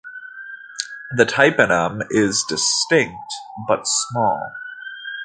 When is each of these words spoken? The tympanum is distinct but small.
The 1.11 1.25
tympanum 1.27 2.01
is 2.09 2.43
distinct 2.49 3.13
but 3.67 3.85
small. 3.85 4.51